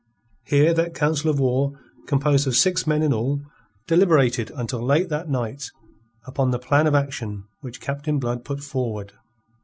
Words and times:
Here 0.45 0.73
that 0.73 0.95
council 0.95 1.29
of 1.29 1.39
war, 1.39 1.79
composed 2.07 2.47
of 2.47 2.55
six 2.55 2.87
men 2.87 3.03
in 3.03 3.13
all, 3.13 3.43
deliberated 3.85 4.49
until 4.55 4.81
late 4.81 5.09
that 5.09 5.29
night 5.29 5.69
upon 6.25 6.49
the 6.49 6.57
plan 6.57 6.87
of 6.87 6.95
action 6.95 7.43
which 7.59 7.79
Captain 7.79 8.17
Blood 8.17 8.43
put 8.43 8.63
forward. 8.63 9.13